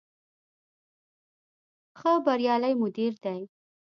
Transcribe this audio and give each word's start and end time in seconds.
ښه 1.99 2.11
بریالی 2.25 2.73
مدیر 2.81 3.13
دی. 3.23 3.39